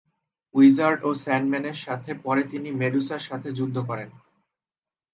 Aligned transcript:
Wizard 0.55 0.99
ও 1.03 1.09
স্যান্ডম্যানের 1.23 1.77
সাথে 1.85 2.11
পরে 2.23 2.41
তিনি 2.51 2.69
মেডুসার 2.81 3.21
সাথে 3.29 3.49
যুদ্ধ 3.57 3.77
করেন। 3.89 4.09